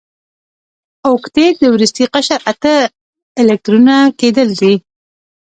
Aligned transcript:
اوکتیت 1.09 1.53
د 1.59 1.63
وروستي 1.73 2.05
قشر 2.13 2.39
اته 2.51 2.73
ال 3.39 3.47
الکترونه 3.51 3.95
کیدل 4.19 4.49
دي. 4.61 4.73